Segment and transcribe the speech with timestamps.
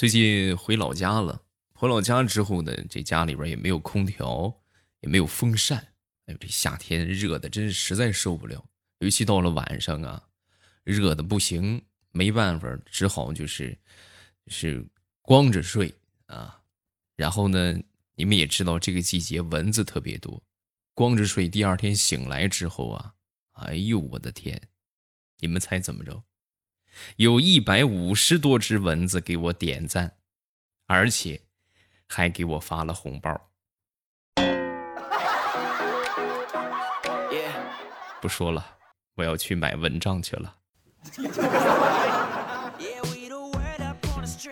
[0.00, 1.42] 最近回老家了，
[1.74, 4.50] 回老家之后呢，这家里边也没有空调，
[5.00, 5.76] 也没有风扇，
[6.24, 8.64] 哎呦，这夏天热的真是实在受不了，
[9.00, 10.26] 尤其到了晚上啊，
[10.84, 13.78] 热的不行，没办法，只好就是
[14.46, 14.82] 是
[15.20, 15.94] 光着睡
[16.24, 16.58] 啊。
[17.14, 17.78] 然后呢，
[18.14, 20.42] 你们也知道这个季节蚊子特别多，
[20.94, 23.12] 光着睡，第二天醒来之后啊，
[23.52, 24.58] 哎呦我的天，
[25.40, 26.24] 你们猜怎么着？
[27.16, 30.16] 有一百五十多只蚊子给我点赞，
[30.86, 31.42] 而且
[32.06, 33.50] 还给我发了红包。
[38.20, 38.76] 不说了，
[39.14, 40.56] 我要去买蚊帐去了。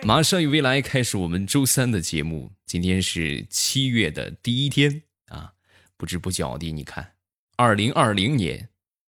[0.01, 5.53] 马上与未来开始我们周三的节目，今天是七月的第一天啊！
[5.97, 7.15] 不知不觉的，你看，
[7.57, 8.69] 二零二零年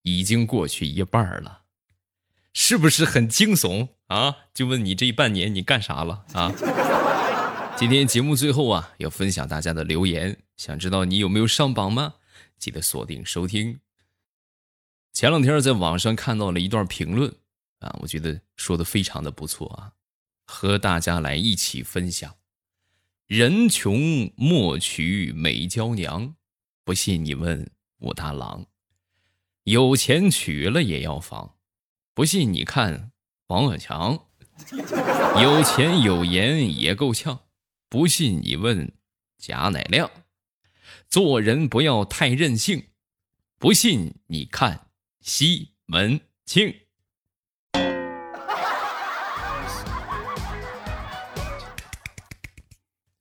[0.04, 1.63] 已经过去一半了。
[2.54, 4.38] 是不是很惊悚啊？
[4.54, 6.52] 就问你这半年你干啥了啊？
[7.76, 12.14] 今天节目最后啊，要分享大家的留言，想知道你有没有上榜吗？
[12.60, 13.80] 记得锁定收听。
[15.12, 17.34] 前两天在网上看到了一段评论
[17.80, 19.92] 啊，我觉得说的非常的不错啊，
[20.46, 22.36] 和大家来一起分享。
[23.26, 26.36] 人穷莫娶美娇娘，
[26.84, 27.70] 不信你问
[28.00, 28.68] 武大郎。
[29.64, 31.56] 有钱娶了也要房。
[32.16, 33.12] 不信你看
[33.48, 34.28] 王小强，
[35.42, 37.40] 有钱有颜也够呛。
[37.90, 38.94] 不信你问
[39.40, 40.12] 贾乃亮，
[41.10, 42.90] 做人不要太任性。
[43.58, 44.92] 不信你看
[45.22, 46.82] 西门庆。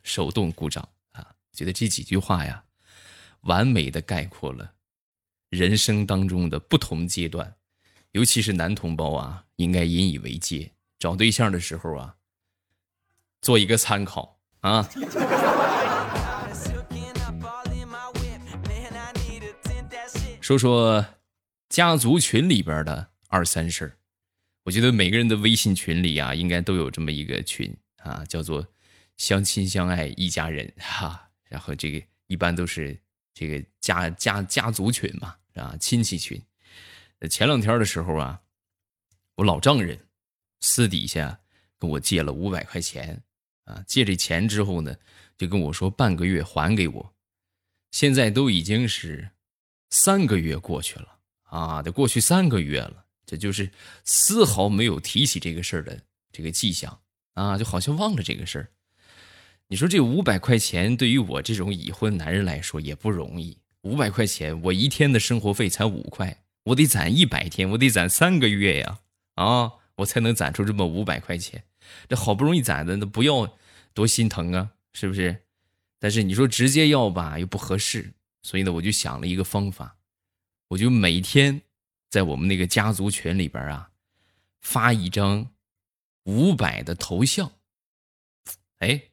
[0.02, 1.34] 手动鼓掌啊！
[1.54, 2.62] 觉得这几句话呀，
[3.42, 4.74] 完美的概括了
[5.48, 7.56] 人生当中的不同阶段。
[8.12, 10.72] 尤其是男同胞啊，应该引以为戒。
[10.98, 12.16] 找对象的时候啊，
[13.40, 14.88] 做一个参考啊。
[20.40, 21.04] 说说
[21.70, 23.98] 家族群里边的二三事儿。
[24.64, 28.66] 我觉得每个人的微信群里啊，应该都有这么一个群啊，叫做
[29.16, 31.30] “相亲相爱一家人”哈。
[31.48, 33.00] 然后这个一般都是
[33.32, 36.40] 这个家家家族群嘛，啊，亲戚群。
[37.28, 38.40] 前两天的时候啊，
[39.36, 39.98] 我老丈人
[40.60, 41.40] 私底下
[41.78, 43.22] 跟我借了五百块钱
[43.64, 44.96] 啊，借这钱之后呢，
[45.36, 47.14] 就跟我说半个月还给我。
[47.90, 49.30] 现在都已经是
[49.90, 53.70] 三个月过去了啊，得过去三个月了，这就是
[54.04, 56.00] 丝毫没有提起这个事儿的
[56.32, 57.00] 这个迹象
[57.34, 58.68] 啊，就好像忘了这个事儿。
[59.68, 66.41] 你说这五百块钱对于我这种已婚男人来说也不容易，五百块钱我一天的生活费才五块。
[66.64, 69.00] 我得攒一百天，我得攒三个月呀，
[69.34, 71.64] 啊，我才能攒出这么五百块钱。
[72.08, 73.58] 这好不容易攒的，那不要
[73.92, 75.44] 多心疼啊，是不是？
[75.98, 78.14] 但是你说直接要吧，又不合适。
[78.42, 79.96] 所以呢，我就想了一个方法，
[80.68, 81.62] 我就每天
[82.08, 83.90] 在我们那个家族群里边啊，
[84.60, 85.50] 发一张
[86.24, 87.52] 五百的头像。
[88.78, 89.10] 哎，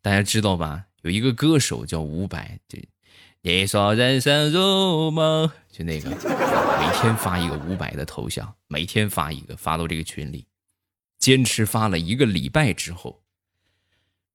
[0.00, 0.86] 大家知道吧？
[1.02, 2.88] 有一个歌手叫伍佰，这。
[3.44, 6.16] 你说人生如梦，就那个，每
[7.00, 10.46] 天发一个五百的头像，每天发一个，发到这个群里，
[11.18, 13.24] 坚持发了一个礼拜之后，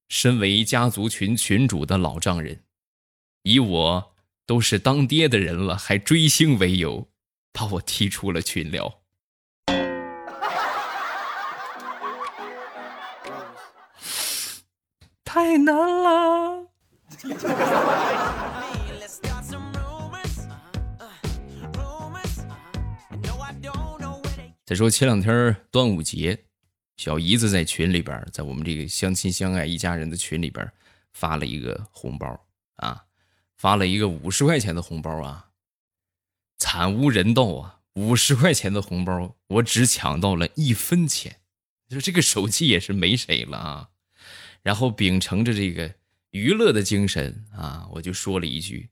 [0.09, 2.66] 身为家族群群主的老丈人，
[3.44, 4.13] 以我
[4.46, 7.07] 都是当爹的人了还追星为由，
[7.53, 9.00] 把我踢出了群聊。
[15.23, 16.67] 太难了。
[24.67, 26.44] 再说前两天端午节，
[26.97, 30.69] 小姨子在群里边，在我们这个相亲相爱一家人的群里边
[31.13, 32.45] 发了一个红包
[32.75, 33.05] 啊，
[33.55, 35.51] 发了一个五十块钱的红包啊，
[36.57, 37.79] 惨无人道啊！
[37.94, 41.39] 五十块钱的红包，我只抢到了一分钱，
[41.88, 43.89] 就这个手气也是没谁了啊！
[44.63, 45.96] 然后秉承着这个
[46.31, 48.90] 娱乐的精神啊，我就说了一句：“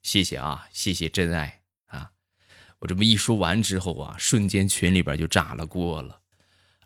[0.00, 1.60] 谢谢啊，谢谢真爱。”
[2.82, 6.18] 我这么一说完之后啊，瞬间群里边就炸了锅了。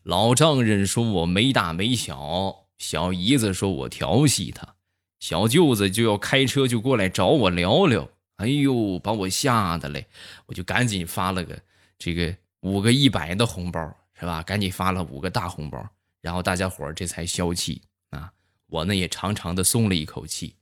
[0.02, 4.74] 老丈人说我没大没小，小姨子说我调戏他，
[5.20, 8.06] 小舅子就要开车就过来找我聊聊。
[8.36, 10.04] 哎呦，把我吓得嘞！
[10.44, 11.58] 我就赶紧发了个
[11.98, 13.80] 这个五个一百的红包，
[14.20, 14.42] 是吧？
[14.42, 15.82] 赶紧发了五个大红包，
[16.20, 18.30] 然后大家伙这才消气啊。
[18.66, 20.54] 我呢也长长的松了一口气。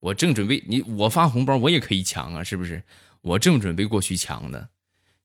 [0.00, 2.82] 我正准备你我发红包，我也可以抢啊，是不是？
[3.22, 4.68] 我正准备过去抢呢，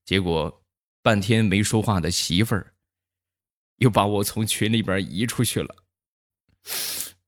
[0.05, 0.63] 结果
[1.01, 2.73] 半天没说话的媳妇儿
[3.77, 5.75] 又把我从群里边移出去了。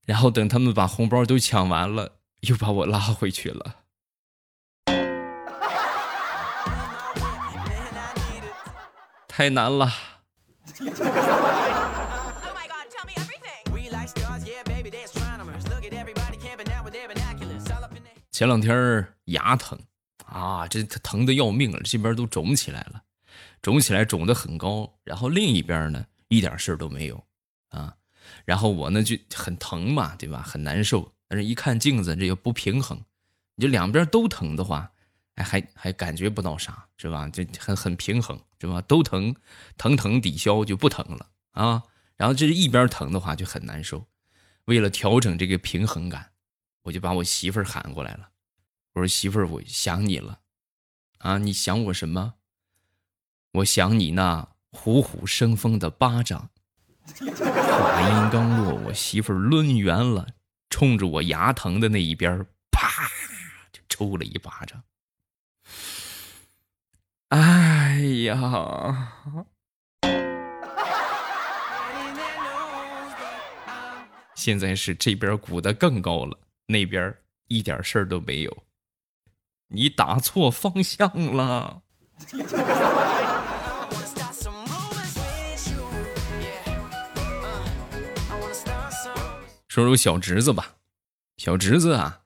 [0.05, 3.75] 然后等他们把红包都抢完了，又把我拉回去了。
[9.27, 9.91] 太难了。
[18.31, 19.77] 前两天牙疼
[20.31, 23.03] 啊，这疼的要命了，这边都肿起来了，
[23.61, 27.23] 肿起来肿的很高，然后另一边呢一点事儿都没有
[27.69, 27.95] 啊，
[28.45, 30.41] 然后我呢就很疼嘛，对吧？
[30.41, 33.03] 很难受，但是一看镜子，这又不平衡，
[33.55, 34.91] 你就两边都疼的话，
[35.35, 37.27] 哎，还还感觉不到啥，是吧？
[37.29, 38.79] 就很很平衡，是吧？
[38.81, 39.35] 都疼，
[39.77, 41.83] 疼疼抵消就不疼了啊。
[42.15, 44.05] 然后这是一边疼的话就很难受，
[44.65, 46.29] 为了调整这个平衡感。
[46.83, 48.28] 我就把我媳妇儿喊过来了，
[48.99, 50.41] 我说：“媳妇儿，我想你了，
[51.19, 52.33] 啊，你想我什么？
[53.53, 56.49] 我想你那虎虎生风的巴掌。”
[57.15, 60.27] 话音刚落，我媳妇儿抡圆了，
[60.69, 63.09] 冲着我牙疼的那一边，啪
[63.71, 64.83] 就抽了一巴掌。
[67.29, 69.13] 哎呀！
[74.35, 76.37] 现在是这边鼓的更高了。
[76.67, 77.15] 那边
[77.47, 78.63] 一点事儿都没有，
[79.69, 81.81] 你打错方向了。
[89.67, 90.77] 说说小侄子吧，
[91.37, 92.21] 小侄子啊，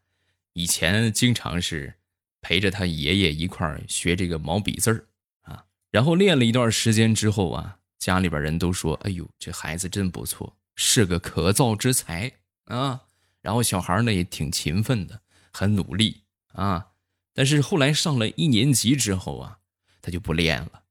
[0.54, 1.94] 以前经常是
[2.42, 5.06] 陪着他爷爷一块儿学这个毛笔字儿
[5.42, 12.32] 啊，然后练了一段时间之后啊，家里边人都说：“哎呦，这孩子真不错，是个可造之才
[12.66, 13.02] 啊。”
[13.44, 15.20] 然后小孩呢也挺勤奋的，
[15.52, 16.24] 很努力
[16.54, 16.88] 啊。
[17.34, 19.60] 但是后来上了一年级之后啊，
[20.02, 20.84] 他就不练了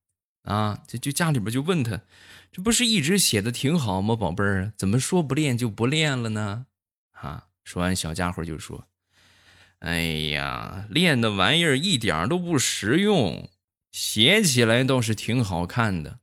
[0.42, 0.82] 啊。
[0.86, 2.00] 就就家里边就问他，
[2.50, 4.72] 这不是一直写的挺好吗，宝贝儿？
[4.76, 6.66] 怎么说不练就不练了呢？
[7.12, 7.46] 啊！
[7.64, 8.88] 说完，小家伙就说
[9.78, 10.00] ：“哎
[10.30, 13.48] 呀，练的玩意儿一点都不实用，
[13.92, 16.18] 写起来倒是挺好看的，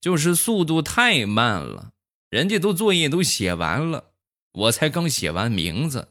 [0.00, 1.92] 就是速度太慢了。
[2.28, 4.06] 人家都作业都写完了。”
[4.52, 6.08] 我才刚写完名字，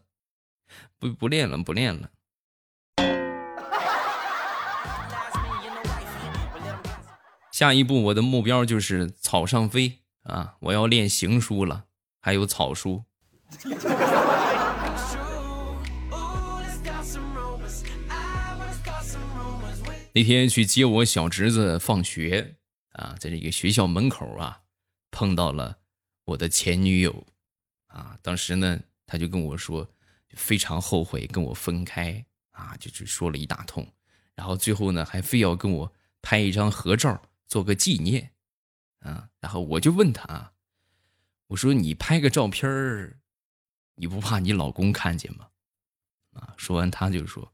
[0.97, 2.09] 不不练了，不练了。
[7.59, 10.55] 下一步我的目标就是草上飞啊！
[10.61, 11.87] 我要练行书了，
[12.21, 13.03] 还有草书。
[20.13, 22.55] 那天去接我小侄子放学
[22.93, 24.61] 啊，在这个学校门口啊，
[25.11, 25.79] 碰到了
[26.23, 27.27] 我的前女友。
[27.87, 29.85] 啊，当时呢，他就跟我说，
[30.29, 33.85] 非常后悔跟我分开啊，就就说了一大通，
[34.33, 38.31] 然后最后呢，还非要跟我拍一张合照做个纪念，
[38.99, 40.53] 啊，然后我就问他，
[41.47, 43.19] 我说你拍个照片儿，
[43.95, 45.49] 你不怕你老公看见吗？
[46.33, 47.51] 啊，说完他就说，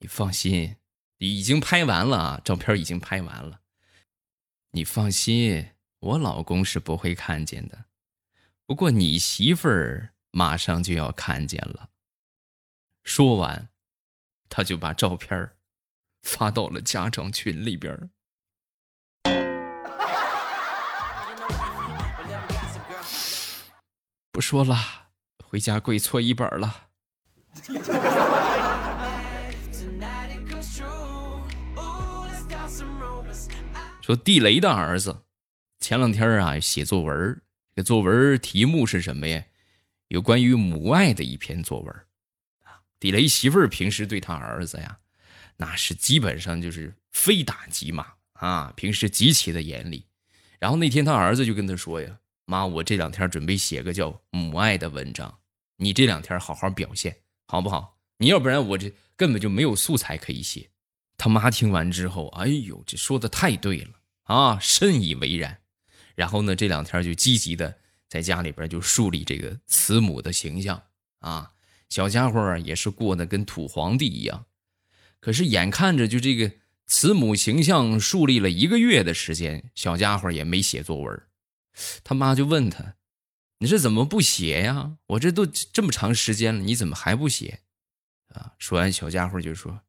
[0.00, 0.76] 你放心，
[1.18, 3.60] 已经拍完了啊，照片已经拍完了，
[4.72, 5.70] 你放心，
[6.00, 7.84] 我老公是不会看见的。
[8.66, 11.90] 不过你媳妇儿马上就要看见了。
[13.04, 13.68] 说完，
[14.48, 15.56] 他就把照片儿
[16.22, 18.10] 发到了家长群里边
[24.34, 24.76] 不说了，
[25.44, 26.88] 回家跪搓衣板了。
[34.02, 35.22] 说地雷的儿子，
[35.78, 37.40] 前两天啊写作文
[37.76, 39.44] 这作文题目是什么呀？
[40.08, 41.94] 有关于母爱的一篇作文
[42.64, 42.82] 啊。
[42.98, 44.98] 地雷媳妇儿平时对他儿子呀，
[45.58, 50.04] 那是基本上就是非打即骂啊，平时极其的严厉。
[50.58, 55.38] 然后那天他儿子就跟他说呀：“妈，我这两天准备写个叫母爱的文章，
[55.76, 57.98] 你这两天好好表现，好不好？
[58.18, 60.70] 你要不然我这根本就没有素材可以写。”
[61.16, 63.90] 他妈听完之后，哎呦，这说的太对了
[64.24, 65.58] 啊，深以为然。
[66.14, 67.76] 然后呢，这两天就积极的
[68.08, 70.82] 在家里边就树立这个慈母的形象
[71.20, 71.52] 啊，
[71.88, 74.44] 小家伙也是过得跟土皇帝一样。
[75.20, 76.52] 可是眼看着就这个
[76.86, 81.22] 慈母形象树立了一个月的时间，小家伙也没写作文。
[82.02, 82.96] 他妈就问他
[83.58, 84.96] ：“你这怎么不写呀？
[85.06, 87.60] 我这都这么长时间了，你怎么还不写？”
[88.34, 89.80] 啊，说完小家伙就说：“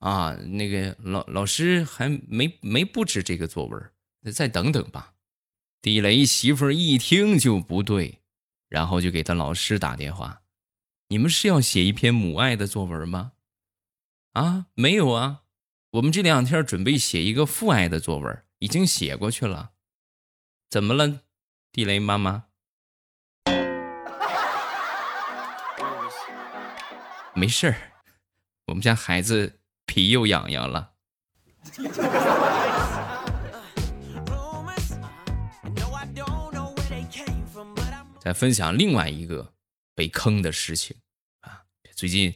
[0.00, 5.14] 啊，那个老老师还没没布置这个作文，那再等等吧。”
[5.82, 8.20] 地雷媳妇一听就不对，
[8.68, 10.42] 然后就给他老师打电话
[11.08, 13.32] ：“你们是要写一篇母爱的作文吗
[14.32, 15.42] ？”“啊，没有啊，
[15.90, 19.72] 我们这两天准备写一个父爱的作文，已经写过去了。
[20.72, 21.20] ”“怎么了？
[21.70, 22.44] 地雷妈妈。
[27.34, 27.92] 没事儿，
[28.68, 30.94] 我们家孩子皮又痒痒了。
[38.18, 39.52] 再分享另外一个
[39.94, 40.96] 被坑的事情
[41.40, 41.64] 啊！
[41.94, 42.34] 最近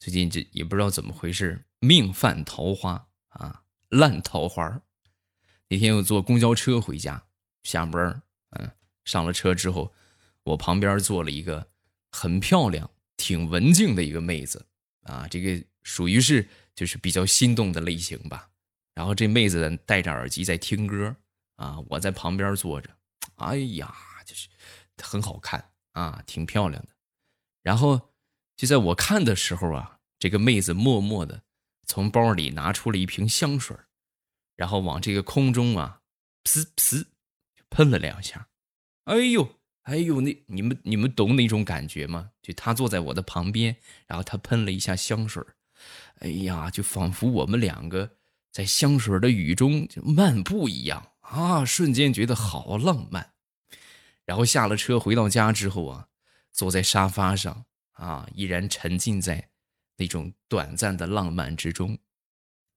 [0.00, 4.82] 最近这也不知道怎么回事，命犯桃花啊，烂桃花。
[5.68, 7.26] 那天我坐公交车回家，
[7.66, 8.70] 下班嗯，
[9.04, 9.92] 上了车之后，
[10.44, 11.68] 我旁边坐了一个
[12.12, 14.64] 很漂亮、挺文静的一个妹子
[15.02, 18.48] 啊，这个属于是就是比较心动的类型吧。
[18.94, 21.14] 然后这妹子戴着耳机在听歌
[21.56, 22.88] 啊，我在旁边坐着，
[23.36, 23.94] 哎呀，
[24.24, 24.48] 就是。
[25.02, 26.88] 很好看啊，挺漂亮的。
[27.62, 28.14] 然后
[28.56, 31.42] 就在我看的时候啊，这个妹子默默的
[31.86, 33.76] 从包里拿出了一瓶香水，
[34.54, 36.00] 然后往这个空中啊，
[36.44, 37.04] 噗噗
[37.70, 38.48] 喷了两下。
[39.04, 42.30] 哎呦，哎呦，那你们你们懂那种感觉吗？
[42.42, 45.42] 就她坐在我的旁边，然后她喷了一下香水，
[46.20, 48.16] 哎呀，就仿佛我们两个
[48.50, 53.34] 在香水的雨中漫步一样啊，瞬间觉得好浪漫。
[54.24, 56.08] 然后下了车回到家之后啊，
[56.50, 59.50] 坐在沙发上啊，依然沉浸在
[59.96, 61.96] 那种短暂的浪漫之中。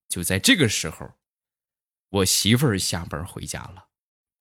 [0.07, 1.11] 就在这个时候，
[2.09, 3.88] 我媳妇儿下班回家了，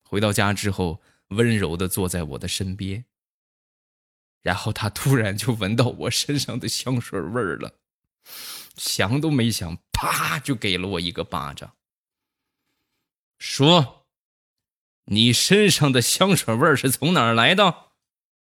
[0.09, 3.05] 回到家之后，温柔的坐在我的身边。
[4.43, 7.75] 然后他突然就闻到我身上的香水味儿了，
[8.77, 11.77] 想都没想，啪就给了我一个巴掌，
[13.39, 14.07] 说。
[15.11, 17.93] 你身上的香水味是从哪儿来的？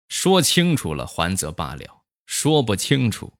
[0.09, 3.35] 说清楚了还则罢了，说不清楚，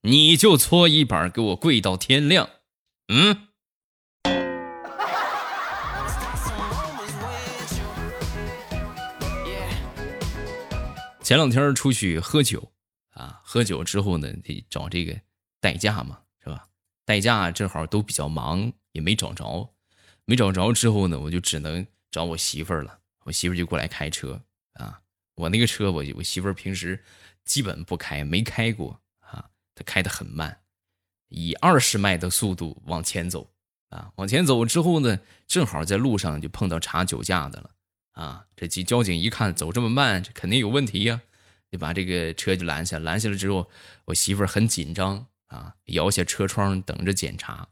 [0.00, 2.48] 你就搓衣板给我跪到天亮。
[3.08, 3.45] 嗯。
[11.26, 12.72] 前两天出去喝酒
[13.10, 15.20] 啊，喝酒之后呢，得找这个
[15.60, 16.68] 代驾嘛，是吧？
[17.04, 19.74] 代驾正好都比较忙，也没找着，
[20.24, 21.84] 没找着之后呢，我就只能。
[22.12, 24.40] 找我媳妇儿了，我媳妇儿就过来开车
[24.74, 25.00] 啊。
[25.34, 27.02] 我那个车，我我媳妇儿平时
[27.44, 29.50] 基本不开，没开过啊。
[29.74, 30.60] 她开的很慢，
[31.26, 33.50] 以二十迈的速度往前走
[33.88, 34.12] 啊。
[34.14, 35.18] 往前走之后呢，
[35.48, 37.72] 正好在路上就碰到查酒驾的了
[38.16, 38.44] 啊。
[38.56, 41.20] 这交交警一看走这么慢，这肯定有问题呀，
[41.70, 42.98] 就把这个车就拦下。
[42.98, 43.70] 拦下了之后，
[44.06, 47.68] 我媳妇儿很紧张啊，摇下车窗等着检查。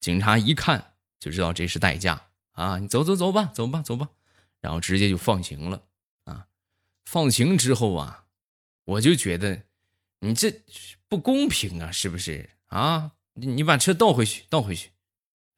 [0.00, 2.28] 警察一看就知道这是代驾。
[2.52, 4.10] 啊，你走走走吧，走吧走吧，
[4.60, 5.82] 然后直接就放行了
[6.24, 6.46] 啊！
[7.06, 8.26] 放行之后啊，
[8.84, 9.62] 我就觉得
[10.18, 10.60] 你这
[11.08, 13.12] 不公平啊，是不是啊？
[13.32, 14.90] 你你把车倒回去，倒回去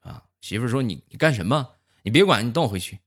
[0.00, 0.23] 啊！
[0.41, 1.76] 媳妇说你你干什么？
[2.02, 3.00] 你别管，你倒回去。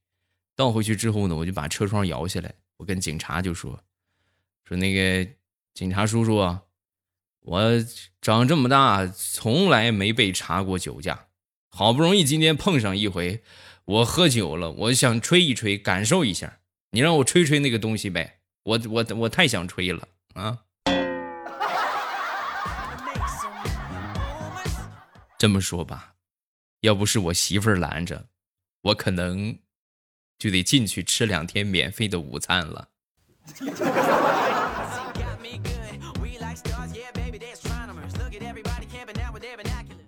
[0.56, 3.84] 倒回去之后呢，我就把车窗摇下来，我跟警察就说
[4.64, 5.30] 说那个
[5.74, 6.64] 警察叔叔啊，
[7.42, 7.62] 我
[8.22, 11.28] 长这么大从来没被查过酒驾，
[11.70, 13.44] 好不容易今天碰上一回。
[13.86, 16.60] 我喝酒了，我想吹一吹，感受一下。
[16.90, 20.62] 你让我吹吹那个东西呗，我我我太想吹了啊！
[25.38, 26.16] 这么说吧，
[26.80, 28.26] 要不是我媳妇拦着，
[28.82, 29.60] 我可能
[30.38, 32.90] 就得进去吃两天免费的午餐了。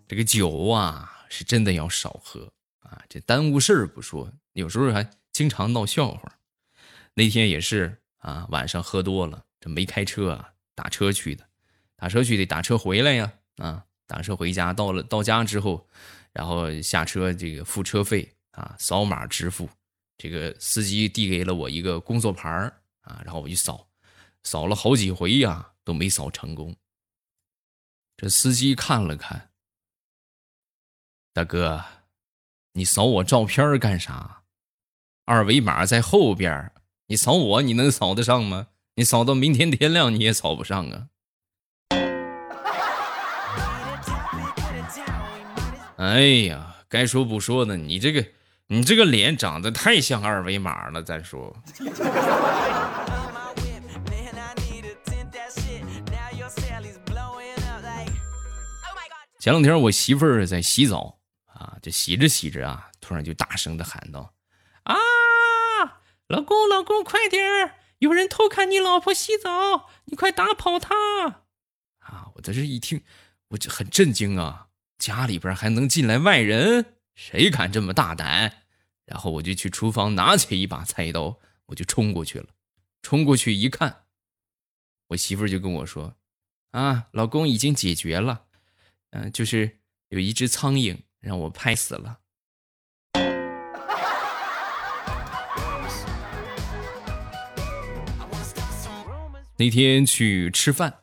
[0.08, 2.52] 这个酒啊，是真的要少喝。
[2.80, 6.38] 啊，这耽误事儿不说，有时候还经常闹笑话。
[7.14, 11.46] 那天也是啊，晚上喝多了，这没开车啊，打车去的，
[11.98, 13.34] 打车去得打车回来呀。
[13.58, 15.86] 啊，打车回家，到了到家之后，
[16.32, 19.70] 然后下车这个付车费啊，扫码支付。
[20.18, 22.50] 这个司机递给了我一个工作牌
[23.02, 23.88] 啊，然后我就扫，
[24.44, 26.76] 扫了好几回呀，都没扫成功。
[28.16, 29.52] 这司机看了看，
[31.34, 31.84] 大哥。
[32.74, 34.44] 你扫我照片干啥？
[35.26, 36.72] 二维码在后边，
[37.08, 38.68] 你扫我你能扫得上吗？
[38.94, 41.08] 你扫到明天天亮你也扫不上啊！
[45.98, 48.24] 哎呀，该说不说的，你这个
[48.70, 51.02] 你这个脸长得太像二维码了。
[51.02, 51.56] 再说，
[59.40, 61.18] 前两天我媳妇儿在洗澡。
[61.46, 64.32] 啊，就洗着洗着啊，突然就大声的喊道
[64.84, 64.94] ：“啊，
[66.28, 67.74] 老公，老公，快点儿！
[67.98, 70.94] 有人偷看你老婆洗澡，你快打跑他！”
[72.06, 73.04] 啊，我在这一听，
[73.48, 74.68] 我就很震惊啊，
[75.00, 76.97] 家里边还能进来外人？
[77.18, 78.62] 谁敢这么大胆？
[79.04, 82.50] 然后我就去厨房拿起一把菜刀，我就冲过去了。
[83.02, 84.04] 冲过去一看，
[85.08, 86.16] 我媳妇就跟我说
[86.72, 88.46] ：“啊，老公已经解决了，
[89.10, 92.20] 嗯，就是有一只苍蝇让我拍死了。”
[99.58, 101.00] 那天去吃饭，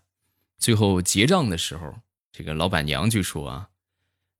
[0.58, 1.92] 最后结账的时候，
[2.30, 3.70] 这个老板娘就说：“啊，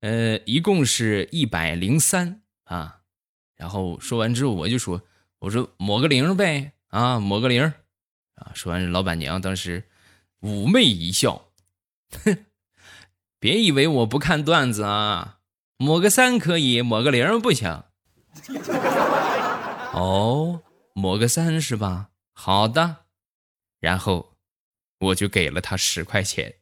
[0.04, 3.00] 呃，一共是一百零三啊。”
[3.56, 5.00] 然后说完之后，我就说
[5.40, 7.62] ：“我说抹个零呗，啊，抹个零。”
[8.36, 9.84] 啊，说完，老板娘当时
[10.42, 11.48] 妩媚一笑
[12.22, 12.44] ：“哼，
[13.38, 15.38] 别以为我不看段子啊，
[15.78, 17.84] 抹个三可以，抹个零不行。”
[19.94, 20.60] 哦，
[20.92, 22.10] 抹个三是吧？
[22.34, 23.06] 好的。
[23.80, 24.36] 然后，
[24.98, 26.56] 我就给了他十块钱。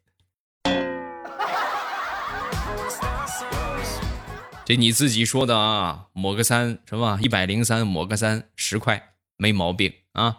[4.64, 7.18] 这你自己说的啊，抹个三是吧？
[7.20, 10.38] 一百零三，抹个三，十块，没毛病啊。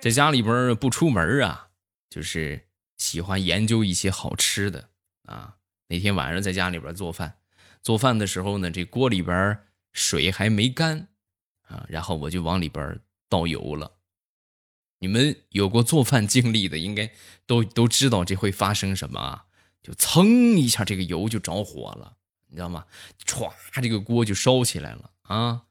[0.00, 1.68] 在家里边不出门啊，
[2.10, 4.90] 就是喜欢研究一些好吃的
[5.24, 5.56] 啊。
[5.88, 7.34] 那天晚上在家里边做饭。
[7.82, 9.58] 做饭的时候呢，这锅里边
[9.94, 11.08] 水还没干，
[11.68, 13.00] 啊，然后我就往里边
[13.30, 13.97] 倒油了。
[14.98, 17.10] 你们有过做饭经历的，应该
[17.46, 19.44] 都都知道这会发生什么啊？
[19.82, 22.16] 就噌一下，这个油就着火了，
[22.48, 22.84] 你知道吗？
[23.24, 25.62] 歘，这个锅就烧起来了啊！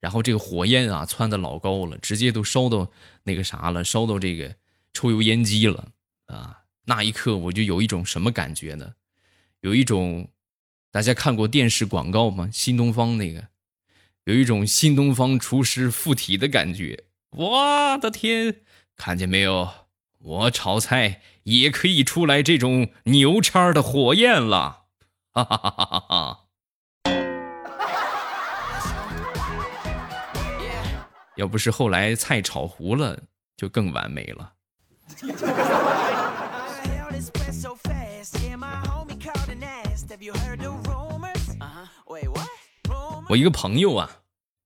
[0.00, 2.90] 然后这个火焰啊，窜的老高了，直接都烧到
[3.24, 4.56] 那个啥了，烧到这个
[4.92, 5.92] 抽油烟机了
[6.26, 6.64] 啊！
[6.84, 8.94] 那一刻，我就有一种什么感觉呢？
[9.60, 10.28] 有一种。
[10.92, 12.50] 大家看过电视广告吗？
[12.52, 13.46] 新东方那个，
[14.24, 17.04] 有一种新东方厨师附体的感觉。
[17.30, 18.62] 我的天，
[19.00, 19.70] 看见没有？
[20.18, 24.82] 我炒菜也可以出来这种牛叉的火焰了！
[25.32, 26.40] 哈哈哈哈哈哈！
[31.36, 33.18] 要不是后来菜炒糊了，
[33.56, 34.52] 就更完美了。
[43.30, 44.18] 我一个朋友啊，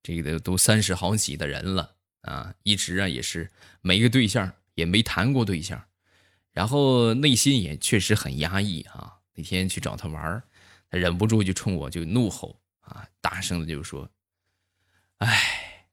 [0.03, 1.93] 这个都三十好几的人了
[2.25, 5.83] 啊，一直啊也是没个对象，也没谈过对象，
[6.53, 9.21] 然后内心也确实很压抑啊。
[9.35, 10.43] 那天去找他玩
[10.89, 14.09] 他忍不住就冲我就怒吼啊，大声的就说
[15.19, 15.89] ：“哎，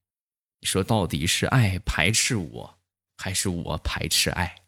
[0.59, 2.79] 你说到底是爱排斥我，
[3.17, 4.63] 还是我排斥爱？”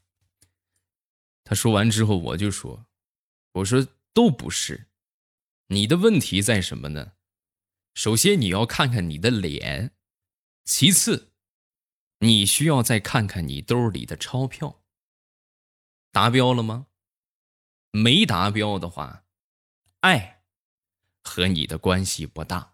[1.45, 2.85] 他说完之后，我就说
[3.53, 4.87] ：“我说都不是，
[5.67, 7.13] 你的问题在什么呢？”
[7.93, 9.89] 首先，你要看看你的脸；
[10.65, 11.32] 其次，
[12.19, 14.81] 你需要再看看你兜里的钞票。
[16.11, 16.87] 达标了吗？
[17.91, 19.23] 没达标的话，
[19.99, 20.41] 爱
[21.23, 22.73] 和你的关系不大。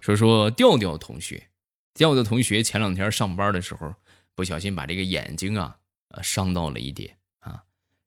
[0.00, 1.50] 说说调调同学，
[1.92, 3.94] 调调同学前两天上班的时候，
[4.34, 5.78] 不小心把这个眼睛啊。
[6.08, 7.62] 呃，伤到了一点啊，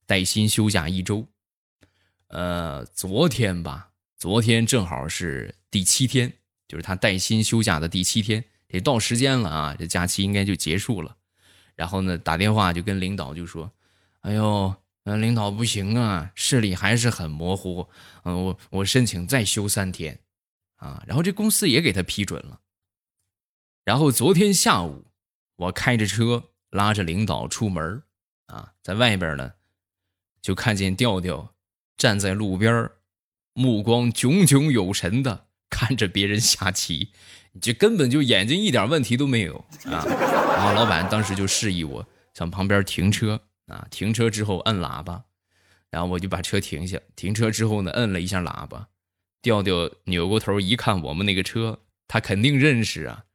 [0.07, 1.27] 带薪休假一周。
[2.31, 6.31] 呃，昨天吧，昨天正好是第七天，
[6.67, 11.15] 就是他带薪休假的第七天，得到时间了啊，这假期应该就结束了。
[11.75, 13.71] 然后呢，打电话就跟领导就说
[14.21, 17.87] ：“哎呦，呃，领导不行啊，视力还是很模糊，
[18.23, 20.19] 嗯，我我申请再休三天，
[20.75, 22.59] 啊，然后这公司也给他批准了。
[23.85, 25.05] 然后昨天下午，
[25.55, 28.01] 我开着车。”拉着领导出门
[28.45, 29.51] 啊，在外边呢，
[30.41, 31.53] 就看见调调
[32.01, 32.89] 站在路边
[33.53, 37.09] 目光炯炯有神的看着别人下棋，
[37.61, 40.03] 这根本就眼睛一点问题都没有啊。
[40.07, 45.25] 然后老板当时就示意我向旁边停车啊，停车之后摁喇叭，
[45.91, 46.99] 然后我就把车停下。
[47.15, 48.87] 停车之后呢，摁了一下喇叭，
[49.43, 53.25] 调调扭过头一看我们那个车，他肯定认识啊，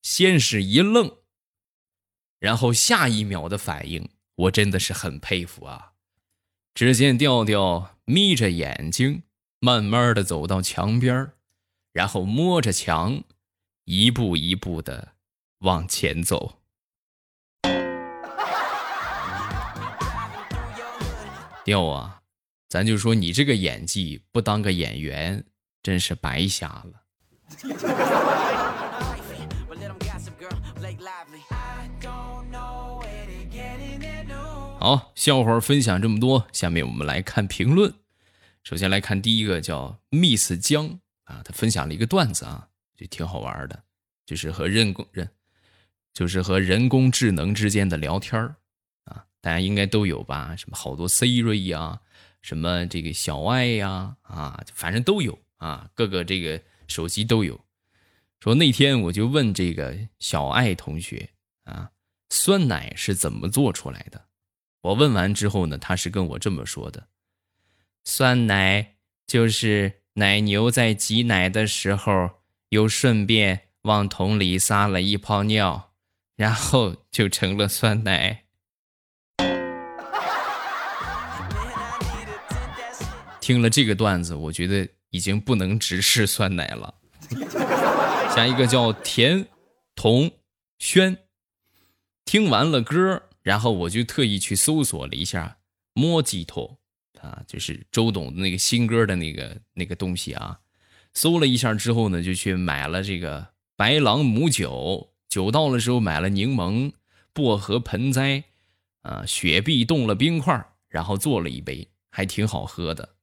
[0.00, 1.10] 先是一愣。
[2.38, 5.91] 然后下一秒的反应，我真的是很佩服啊！
[6.74, 9.24] 只见调调眯着眼睛，
[9.60, 11.30] 慢慢的走到墙边
[11.92, 13.22] 然后摸着墙，
[13.84, 15.12] 一步一步的
[15.58, 16.60] 往前走。
[21.64, 22.22] 调啊，
[22.68, 25.44] 咱就说你这个演技不当个演员，
[25.82, 27.02] 真是白瞎了。
[34.82, 37.94] 好，笑话分享这么多，下面我们来看评论。
[38.64, 42.66] 首先来看第一个，叫 Miss 江啊，他分享了一个段子啊，
[42.96, 43.84] 就挺好玩的，
[44.26, 45.30] 就是和任任
[46.12, 48.42] 就是和人工智能之间的聊天
[49.04, 50.56] 啊，大家应该都有吧？
[50.56, 52.00] 什么好多 Siri 呀，
[52.40, 57.64] 什么这个小爱呀，啊，反正都有啊，各个这个手机都有。
[58.40, 61.30] 说那天我就问这个小爱同学
[61.62, 61.92] 啊，
[62.30, 64.24] 酸奶是怎么做出来的？
[64.82, 67.08] 我问完之后呢，他是跟我这么说的：
[68.04, 72.30] 酸奶就是奶牛在挤奶的时候，
[72.68, 75.88] 又顺便往桶里撒了一泡尿。
[76.34, 78.44] 然后就成了酸奶。
[83.38, 86.94] 听了这个段子，我觉得已经不能直视酸奶了。
[88.34, 89.46] 下一个叫田
[89.94, 90.32] 同
[90.78, 91.18] 轩，
[92.24, 95.58] 听完了歌，然后我就特意去搜索了一下
[95.94, 96.78] “摸鸡头”，
[97.20, 100.58] 啊，就是周董的那个新歌的那个那个东西啊。
[101.14, 105.10] 搜了一下之后呢，就去买了这个白朗姆酒。
[105.28, 106.92] 酒到了之后，买了柠檬、
[107.32, 108.44] 薄荷盆栽，
[109.00, 113.16] 啊，雪碧冻了冰块，然后做了一杯，还挺好喝的。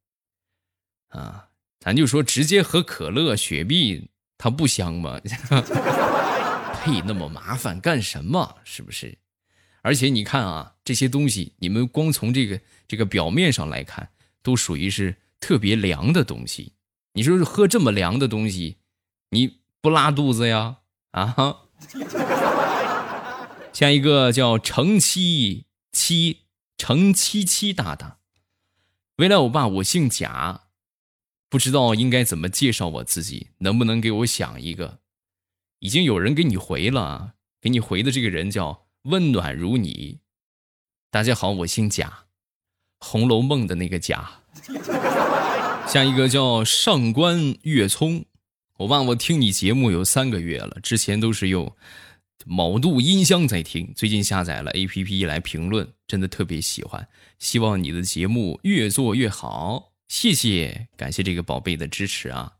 [1.09, 5.19] 啊，咱就说直接喝可乐、雪碧，它不香吗？
[6.81, 8.57] 配那么麻烦干什么？
[8.63, 9.17] 是不是？
[9.81, 14.09] 而且你看啊，这些东西，你们光从这个这个表面上来看，
[14.41, 16.73] 都属于是特别凉的东西。
[17.13, 18.77] 你说是喝这么凉的东西，
[19.31, 20.77] 你不拉肚子呀？
[21.11, 21.35] 啊？
[23.71, 26.39] 下一个叫程七七
[26.77, 28.17] 程七七大大，
[29.17, 30.63] 未来我爸，我姓贾，
[31.49, 34.99] 不知道应该怎么介绍我自己，能不能给我想一个？
[35.79, 40.19] 已经有人给你回了，给你回的这个人叫温暖如你。
[41.09, 42.07] 大家好，我姓贾，
[42.99, 44.41] 《红楼梦》的那个贾。
[45.87, 48.25] 下一个叫上官月聪。
[48.79, 51.73] 我忘我听你节目有三个月了，之前都是用
[52.45, 57.07] 某度音箱在听，最近下载了 A P P 来评论，真的特别喜欢。
[57.39, 62.55] 希望你的节目越做越好，谢谢，感谢这个宝贝的支持啊！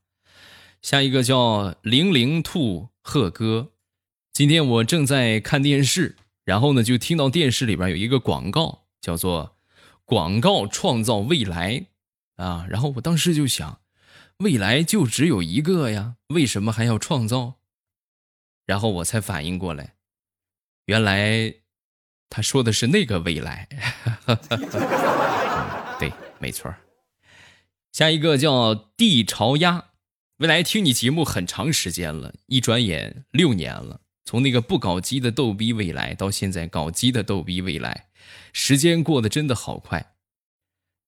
[0.81, 3.71] 下一个叫零零兔贺哥，
[4.31, 6.15] 今天我正在看电视，
[6.49, 9.55] 然后呢就听到电视里边有一个广告，叫做
[10.03, 11.85] “广告创造未来”，
[12.37, 13.81] 啊，然后我当时就想。
[14.39, 17.59] 未来就只有一个呀，为什么还要创造？
[18.65, 19.93] 然后我才反应过来，
[20.85, 21.53] 原来
[22.29, 23.69] 他说的是那个未来。
[25.99, 26.73] 对，没错。
[27.91, 29.89] 下一个叫地潮鸭，
[30.37, 38.09] 未来听你节目很长时间了，一转眼六年了，从那个不搞基的逗逼未来到现在搞基的逗逼未来，
[38.53, 40.13] 时间过得真的好快。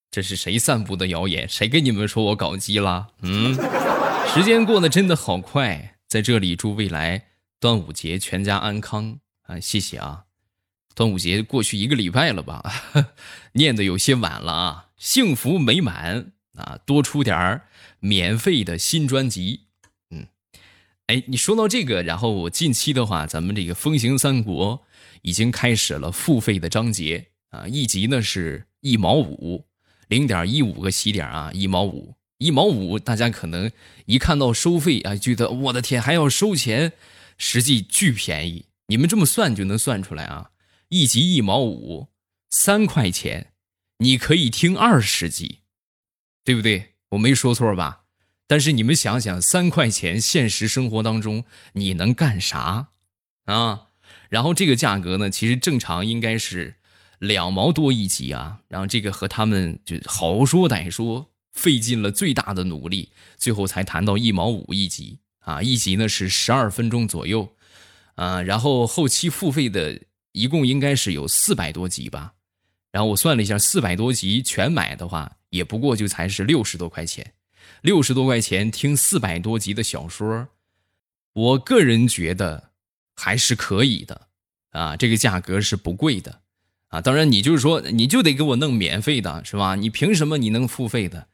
[0.09, 1.47] 这是谁散布的谣言？
[1.47, 3.09] 谁跟你们说我搞基了？
[3.21, 3.53] 嗯，
[4.33, 7.27] 时间过得真的好快，在这里祝未来
[7.59, 9.59] 端午节全家安康啊！
[9.59, 10.23] 谢谢啊，
[10.95, 12.73] 端午节过去一个礼拜了吧？
[13.53, 17.67] 念的有些晚了啊，幸福美满啊，多出点儿
[17.99, 19.67] 免费的新专辑。
[21.11, 24.81] 哎，你说到这个，然后我近期的话，咱们这个风行三国
[25.23, 29.65] 已经开始了付费的章节啊，一集呢是一毛五。
[30.07, 33.69] 零点一五个起点啊，一毛五，一毛五，大家可能
[34.05, 36.93] 一看到收费啊，觉得我的天还要收钱，
[37.37, 38.67] 实际巨便宜。
[38.87, 40.51] 你们这么算就能算出来啊，
[40.87, 42.07] 一集一毛五，
[42.49, 43.51] 三块钱，
[43.97, 45.59] 你可以听二十集，
[46.45, 46.93] 对不对？
[47.09, 48.00] 我没说错吧？
[48.51, 52.89] 但是你们想想，三块钱，现实生活当中你能干啥
[53.45, 53.87] 啊？
[54.27, 56.75] 然后这个价格呢，其实正常应该是。
[57.19, 67.47] 两毛多一集啊，然后这个和他们就好说歹说，费尽了最大的努力，最后才谈到一毛五一集啊，一集呢是十二分钟左右，
[68.15, 72.33] 啊，然后后期付费的一共应该是有四百多集吧，
[72.91, 77.33] 然后我算了一下，四百多集全买的话，也不过就才是六十多块钱，
[77.81, 80.47] 六十多块钱听四百多集的小说，
[81.33, 82.71] 我个人觉得
[83.15, 84.27] 还是可以的，
[84.71, 86.41] 啊，这个价格是不贵的。
[86.87, 89.75] 啊，当然，你就是说，你就得给我弄免费的，是吧？
[89.75, 91.29] 你凭什么你能付费的？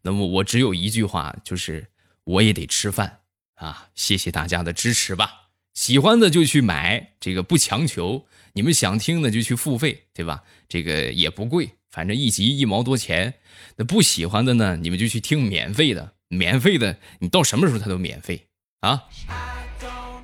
[0.00, 1.88] 那么我只有一句话，就是
[2.24, 3.20] 我也得吃饭
[3.56, 3.90] 啊！
[3.94, 8.26] 谢谢大家的支持吧，喜欢的就去买，这个不强求。
[8.54, 10.42] 你们想听的就去付费，对吧？
[10.66, 13.34] 这个也不贵，反正一集一毛多钱。
[13.76, 18.48] 那不喜欢的呢，你们就去听免费的，免费的你到什么时候它都免费
[18.80, 19.04] 啊！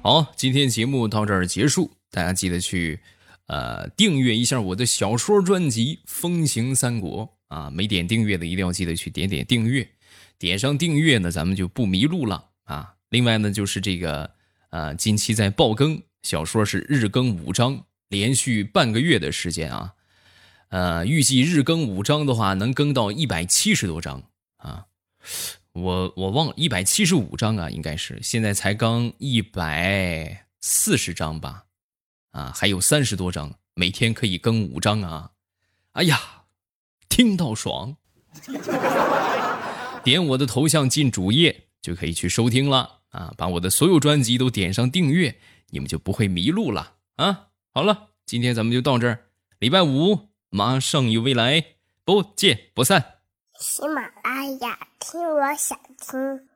[0.02, 2.98] 好，今天节目到这儿结束，大家记得去。
[3.46, 7.26] 呃，订阅一下我的小说专辑《风行三国》
[7.56, 7.70] 啊！
[7.70, 9.88] 没点订阅的一定要记得去点点订阅，
[10.38, 12.96] 点上订阅呢，咱们就不迷路了啊！
[13.08, 14.30] 另外呢，就是这个
[14.68, 19.94] 呃，近期在爆更，小说是日更五章，连续半个月的时间啊。
[20.68, 24.22] 呃，预计日更五章的话，能更到一百七十多章
[24.58, 24.86] 啊。
[25.72, 31.64] 我我忘了一百七十五章啊，应该是现在才刚一百四十章吧？
[32.32, 35.30] 啊，还有三十多章，每天可以更五章啊！
[35.92, 36.44] 哎呀，
[37.08, 37.96] 听到爽！
[40.04, 43.32] 点我的头像进主页就可以去收听了啊！
[43.36, 45.38] 把我的所有专辑都点上订阅，
[45.70, 47.48] 你们就不会迷路了啊！
[47.72, 49.26] 好了，今天咱们就到这儿，
[49.58, 53.20] 礼拜五马上与未来，不见不散。
[53.58, 56.47] 喜马拉雅，听我想听。